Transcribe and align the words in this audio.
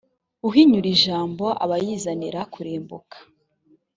uhinyura 0.47 0.87
ijambo 0.95 1.45
aba 1.63 1.75
yizanira 1.85 2.39
kurimbuka 2.53 3.17